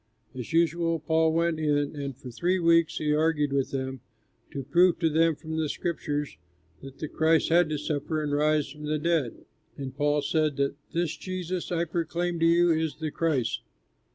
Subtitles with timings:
[0.33, 4.01] As usual, Paul went in, and for three weeks he argued with them,
[4.49, 6.37] to prove to them from the scriptures
[6.81, 9.45] that the Christ had to suffer and rise from the dead,
[9.77, 13.61] and Paul said that "this Jesus I proclaim to you is the Christ."